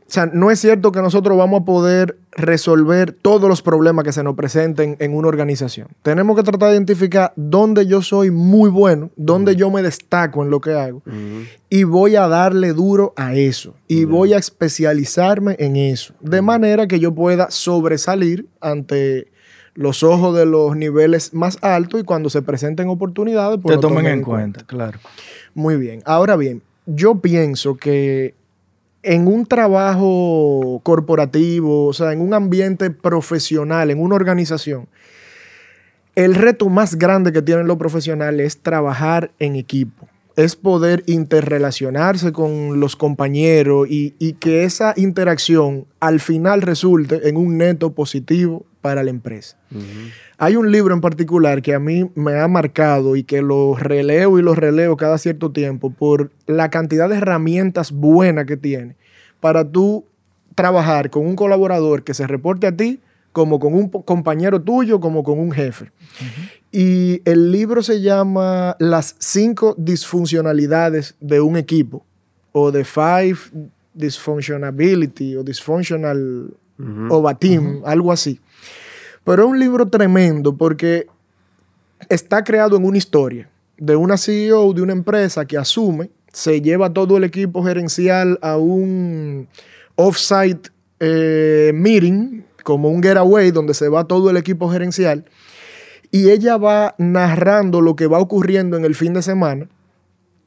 [0.00, 4.12] o sea, no es cierto que nosotros vamos a poder resolver todos los problemas que
[4.12, 5.88] se nos presenten en una organización.
[6.02, 10.50] Tenemos que tratar de identificar dónde yo soy muy bueno, dónde yo me destaco en
[10.50, 11.02] lo que hago
[11.68, 16.86] y voy a darle duro a eso y voy a especializarme en eso, de manera
[16.86, 19.28] que yo pueda sobresalir ante
[19.74, 23.98] los ojos de los niveles más altos y cuando se presenten oportunidades, pues te tomen
[23.98, 24.98] tomen en cuenta, claro.
[25.54, 26.02] muy bien.
[26.04, 28.34] Ahora bien, yo pienso que
[29.08, 34.86] en un trabajo corporativo, o sea, en un ambiente profesional, en una organización,
[36.14, 40.06] el reto más grande que tienen los profesionales es trabajar en equipo.
[40.36, 47.38] Es poder interrelacionarse con los compañeros y, y que esa interacción al final resulte en
[47.38, 49.56] un neto positivo para la empresa.
[50.36, 54.38] Hay un libro en particular que a mí me ha marcado y que lo releo
[54.38, 58.97] y lo releo cada cierto tiempo por la cantidad de herramientas buenas que tiene
[59.40, 60.04] para tú
[60.54, 63.00] trabajar con un colaborador que se reporte a ti
[63.32, 65.92] como con un compañero tuyo, como con un jefe.
[66.72, 72.04] Y el libro se llama Las cinco disfuncionalidades de un equipo
[72.52, 73.38] o The Five
[73.94, 76.52] Dysfunctionability o Dysfunctional
[77.10, 78.40] of a Team, algo así.
[79.24, 81.06] Pero es un libro tremendo porque
[82.08, 86.92] está creado en una historia de una CEO de una empresa que asume, se lleva
[86.92, 89.48] todo el equipo gerencial a un
[89.96, 90.70] off-site
[91.00, 95.24] eh, meeting, como un getaway, donde se va todo el equipo gerencial,
[96.12, 99.68] y ella va narrando lo que va ocurriendo en el fin de semana,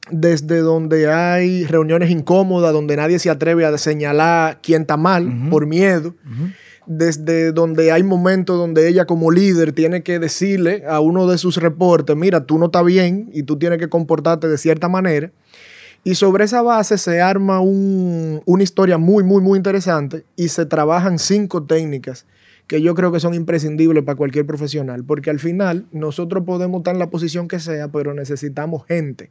[0.09, 5.67] desde donde hay reuniones incómodas, donde nadie se atreve a señalar quién está mal por
[5.67, 6.15] miedo,
[6.85, 11.57] desde donde hay momentos donde ella como líder tiene que decirle a uno de sus
[11.57, 15.33] reportes, mira, tú no estás bien y tú tienes que comportarte de cierta manera.
[16.03, 20.65] Y sobre esa base se arma un- una historia muy, muy, muy interesante y se
[20.65, 22.25] trabajan cinco técnicas
[22.67, 26.93] que yo creo que son imprescindibles para cualquier profesional, porque al final nosotros podemos estar
[26.95, 29.29] en la posición que sea, pero necesitamos gente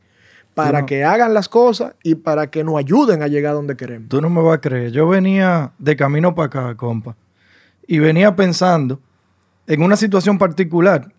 [0.54, 0.86] para no.
[0.86, 4.08] que hagan las cosas y para que nos ayuden a llegar donde queremos.
[4.08, 4.92] Tú no me vas a creer.
[4.92, 7.16] Yo venía de camino para acá, compa.
[7.86, 9.00] Y venía pensando
[9.66, 11.12] en una situación particular.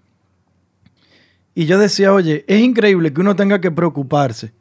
[1.55, 4.53] Y yo decía, oye, es increíble que uno tenga que preocuparse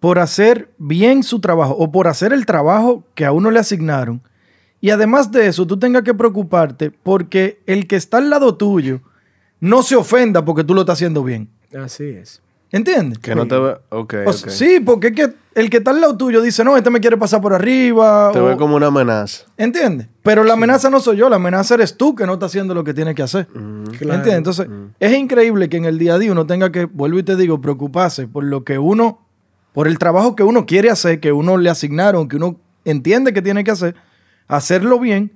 [0.00, 4.20] por hacer bien su trabajo o por hacer el trabajo que a uno le asignaron.
[4.80, 9.00] Y además de eso, tú tengas que preocuparte porque el que está al lado tuyo
[9.58, 11.48] no se ofenda porque tú lo estás haciendo bien.
[11.82, 12.42] Así es.
[12.70, 13.18] ¿Entiendes?
[13.20, 13.76] Que no te ve...
[13.90, 14.36] Ok, O ok.
[14.36, 17.00] sea, Sí, porque es que el que está al lado tuyo dice, no, este me
[17.00, 18.30] quiere pasar por arriba.
[18.32, 19.44] Te o- ve como una amenaza.
[19.56, 20.08] ¿Entiendes?
[20.22, 22.84] Pero la amenaza no soy yo, la amenaza eres tú que no está haciendo lo
[22.84, 23.46] que tienes que hacer.
[23.46, 24.14] Claro.
[24.14, 24.34] ¿Entiendes?
[24.34, 24.66] Entonces,
[25.00, 27.60] es increíble que en el día a día uno tenga que, vuelvo y te digo,
[27.60, 29.25] preocuparse por lo que uno,
[29.76, 33.42] por el trabajo que uno quiere hacer, que uno le asignaron, que uno entiende que
[33.42, 33.94] tiene que hacer,
[34.48, 35.30] hacerlo bien,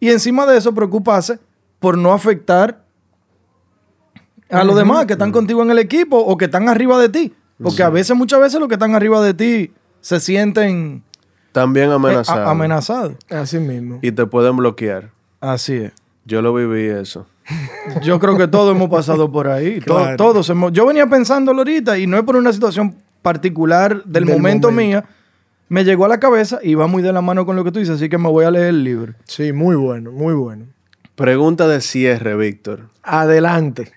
[0.00, 1.38] y encima de eso preocuparse
[1.78, 2.82] por no afectar
[4.50, 7.32] a los demás que están contigo en el equipo o que están arriba de ti.
[7.62, 11.04] Porque a veces, muchas veces, los que están arriba de ti se sienten
[11.52, 12.48] También eh, amenazados.
[12.48, 13.14] a- amenazados.
[13.30, 14.00] Así mismo.
[14.02, 15.12] Y te pueden bloquear.
[15.40, 15.92] Así es.
[16.24, 17.26] Yo lo viví eso.
[18.02, 19.78] Yo creo que todos hemos pasado por ahí.
[20.18, 20.72] Todos hemos.
[20.72, 24.70] Yo venía pensándolo ahorita y no es por una situación particular del, Del momento, momento.
[24.70, 25.04] mía.
[25.70, 27.78] Me llegó a la cabeza y va muy de la mano con lo que tú
[27.78, 29.14] dices, así que me voy a leer el libro.
[29.24, 30.66] Sí, muy bueno, muy bueno.
[31.16, 32.90] Pregunta de cierre, Víctor.
[33.02, 33.90] Adelante.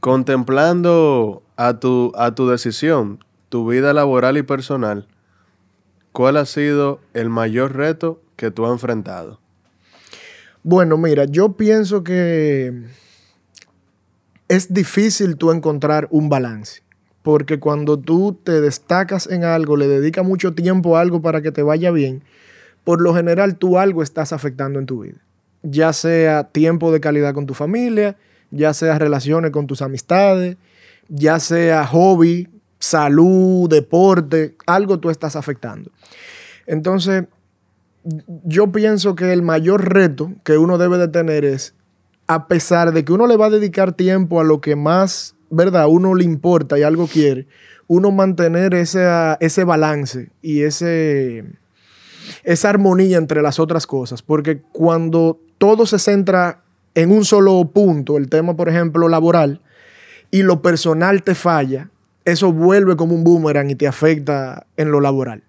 [0.00, 5.08] Contemplando a tu, a tu decisión, tu vida laboral y personal,
[6.12, 9.40] ¿cuál ha sido el mayor reto que tú has enfrentado?
[10.62, 12.82] Bueno, mira, yo pienso que
[14.48, 16.82] es difícil tú encontrar un balance.
[17.28, 21.52] Porque cuando tú te destacas en algo, le dedicas mucho tiempo a algo para que
[21.52, 22.22] te vaya bien,
[22.84, 25.18] por lo general tú algo estás afectando en tu vida.
[25.62, 28.16] Ya sea tiempo de calidad con tu familia,
[28.50, 30.56] ya sea relaciones con tus amistades,
[31.10, 35.90] ya sea hobby, salud, deporte, algo tú estás afectando.
[36.66, 37.26] Entonces,
[38.42, 41.74] yo pienso que el mayor reto que uno debe de tener es,
[42.26, 45.86] a pesar de que uno le va a dedicar tiempo a lo que más, ¿verdad?
[45.88, 47.46] Uno le importa y algo quiere,
[47.86, 49.06] uno mantener ese,
[49.40, 51.44] ese balance y ese,
[52.44, 54.22] esa armonía entre las otras cosas.
[54.22, 56.62] Porque cuando todo se centra
[56.94, 59.60] en un solo punto, el tema, por ejemplo, laboral,
[60.30, 61.90] y lo personal te falla,
[62.24, 65.42] eso vuelve como un boomerang y te afecta en lo laboral.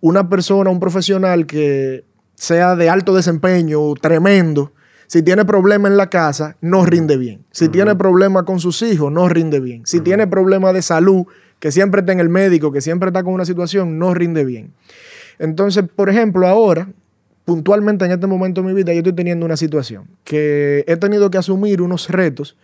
[0.00, 4.72] Una persona, un profesional que sea de alto desempeño, tremendo,
[5.08, 7.44] si tiene problema en la casa, no rinde bien.
[7.50, 9.86] Si tiene problema con sus hijos, no rinde bien.
[9.86, 11.24] Si tiene problema de salud,
[11.58, 14.74] que siempre está en el médico, que siempre está con una situación, no rinde bien.
[15.38, 16.90] Entonces, por ejemplo, ahora,
[17.46, 21.30] puntualmente en este momento de mi vida, yo estoy teniendo una situación que he tenido
[21.30, 22.58] que asumir unos retos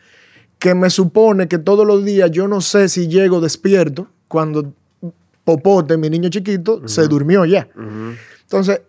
[0.59, 4.74] que me supone que todos los días yo no sé si llego despierto cuando
[5.44, 7.68] Popote, mi niño chiquito, se durmió ya.
[8.42, 8.83] Entonces,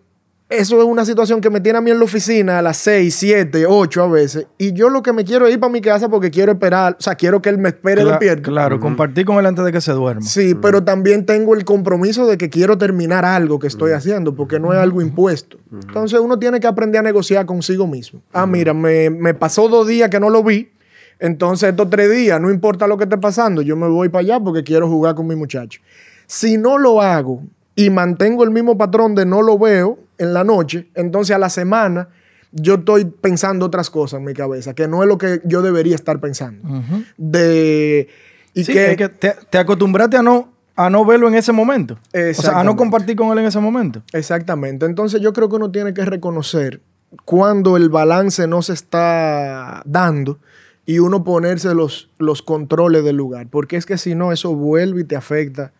[0.48, 3.12] eso es una situación que me tiene a mí en la oficina a las 6,
[3.14, 4.46] 7, 8 a veces.
[4.58, 7.02] Y yo lo que me quiero es ir para mi casa porque quiero esperar, o
[7.02, 8.50] sea, quiero que él me espere Cla- despierto.
[8.50, 10.22] Claro, compartir con él antes de que se duerma.
[10.22, 14.60] Sí, pero también tengo el compromiso de que quiero terminar algo que estoy haciendo, porque
[14.60, 15.56] no es algo impuesto.
[15.72, 18.22] Entonces uno tiene que aprender a negociar consigo mismo.
[18.32, 20.70] Ah, mira, me, me pasó dos días que no lo vi,
[21.18, 24.38] entonces estos tres días, no importa lo que esté pasando, yo me voy para allá
[24.40, 25.80] porque quiero jugar con mi muchacho.
[26.26, 27.42] Si no lo hago
[27.74, 31.50] y mantengo el mismo patrón de no lo veo en la noche, entonces a la
[31.50, 32.08] semana
[32.52, 35.94] yo estoy pensando otras cosas en mi cabeza, que no es lo que yo debería
[35.94, 36.82] estar pensando.
[37.16, 38.08] De...
[38.54, 41.52] Y Sí, que, es que te, te acostumbraste a no, a no verlo en ese
[41.52, 41.98] momento.
[42.14, 44.02] O sea, a no compartir con él en ese momento.
[44.12, 44.86] Exactamente.
[44.86, 46.80] Entonces yo creo que uno tiene que reconocer
[47.26, 50.38] cuando el balance no se está dando
[50.86, 53.48] y uno ponerse los, los controles del lugar.
[53.50, 55.72] Porque es que si no, eso vuelve y te afecta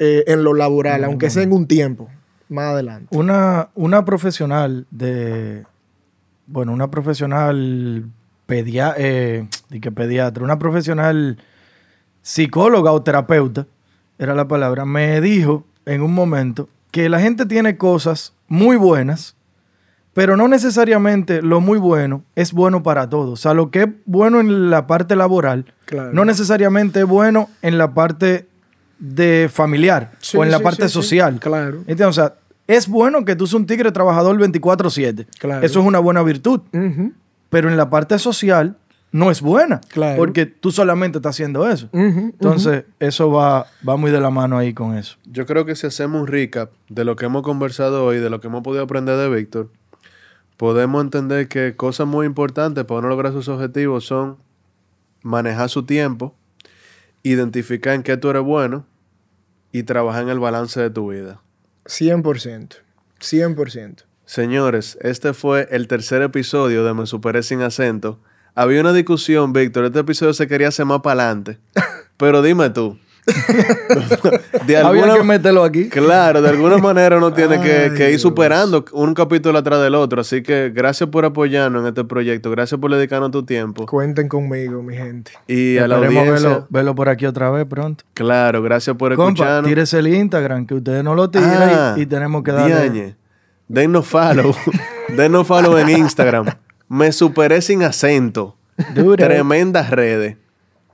[0.00, 2.08] eh, en lo laboral, aunque sea en un tiempo
[2.48, 3.16] más adelante.
[3.16, 5.64] Una, una profesional de.
[6.46, 8.04] Bueno, una profesional
[8.46, 9.46] pedia, eh,
[9.82, 11.38] que pediatra, una profesional
[12.22, 13.66] psicóloga o terapeuta,
[14.18, 19.36] era la palabra, me dijo en un momento que la gente tiene cosas muy buenas,
[20.14, 23.32] pero no necesariamente lo muy bueno es bueno para todos.
[23.38, 26.12] O sea, lo que es bueno en la parte laboral, Claro.
[26.12, 28.46] no necesariamente es bueno en la parte
[28.98, 31.38] de familiar Sí, o en la sí, parte sí, social.
[31.38, 31.78] Claro.
[31.80, 32.06] ¿Entiendes?
[32.08, 32.34] O sea,
[32.68, 35.26] es bueno que tú seas un tigre trabajador 24/7.
[35.38, 35.66] Claro.
[35.66, 36.60] Eso es una buena virtud.
[37.50, 38.76] Pero en la parte social
[39.10, 39.80] no es buena.
[39.88, 40.18] Claro.
[40.18, 41.88] Porque tú solamente estás haciendo eso.
[41.92, 45.16] Entonces, eso va, va muy de la mano ahí con eso.
[45.24, 48.40] Yo creo que si hacemos un recap de lo que hemos conversado hoy, de lo
[48.40, 49.70] que hemos podido aprender de Víctor,
[50.58, 54.36] podemos entender que cosas muy importantes para uno lograr sus objetivos son
[55.22, 56.34] manejar su tiempo,
[57.22, 58.84] identificar en qué tú eres bueno
[59.72, 61.40] y trabajar en el balance de tu vida.
[61.88, 62.76] 100%.
[63.20, 64.02] 100%.
[64.26, 68.20] Señores, este fue el tercer episodio de Me Superé Sin Acento.
[68.54, 69.86] Había una discusión, Víctor.
[69.86, 71.58] Este episodio se quería hacer más para adelante.
[72.18, 72.98] Pero dime tú.
[74.66, 75.88] de Había alguna, que meterlo aquí.
[75.88, 78.22] Claro, de alguna manera uno tiene que, Ay, que ir Dios.
[78.22, 80.20] superando un capítulo atrás del otro.
[80.20, 82.50] Así que gracias por apoyarnos en este proyecto.
[82.50, 83.86] Gracias por dedicarnos tu tiempo.
[83.86, 85.32] Cuenten conmigo, mi gente.
[85.46, 88.04] Y a la Esperemos audiencia, verlo, verlo por aquí otra vez pronto.
[88.14, 89.68] claro, gracias por Compa, escucharnos.
[89.68, 92.90] tírese el Instagram, que ustedes no lo tiran Ah, y, y tenemos que darle...
[92.90, 93.16] diañe.
[93.68, 94.54] Denos follow.
[95.16, 96.46] Denos follow en Instagram.
[96.88, 98.56] Me superé sin acento.
[99.16, 100.36] Tremendas redes.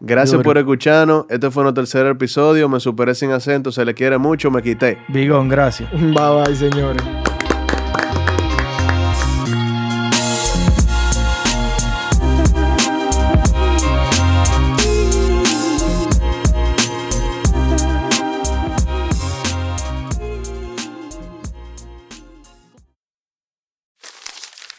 [0.06, 0.44] Gracias Duro.
[0.44, 1.26] por escucharnos.
[1.28, 2.68] Este fue nuestro tercer episodio.
[2.68, 3.72] Me superé sin acento.
[3.72, 4.50] Se le quiere mucho.
[4.50, 4.98] Me quité.
[5.08, 5.90] Bigón, gracias.
[5.92, 7.02] Bye bye, señores.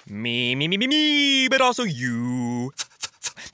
[0.08, 2.72] Me, me, me, me, me, but also you.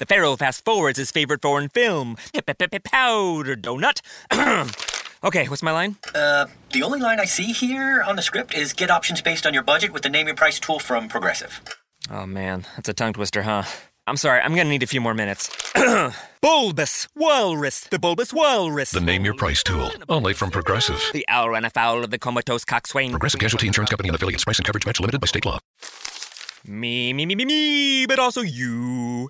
[0.01, 4.01] The Pharaoh fast forwards his favorite foreign film, Powder Donut.
[5.23, 5.95] okay, what's my line?
[6.15, 9.53] Uh, the only line I see here on the script is get options based on
[9.53, 11.61] your budget with the name your price tool from Progressive.
[12.09, 13.61] Oh man, that's a tongue twister, huh?
[14.07, 15.51] I'm sorry, I'm gonna need a few more minutes.
[16.41, 18.89] bulbous Walrus, the Bulbous Walrus.
[18.89, 19.91] The Name Your Price tool.
[20.09, 21.11] Only from Progressive.
[21.13, 23.11] The owl ran afoul of the comatose coxswain.
[23.11, 24.45] Progressive Casualty Insurance Company and affiliates.
[24.45, 25.59] Price and coverage match limited by state law.
[26.65, 29.29] Me, me, me, me, me, but also you.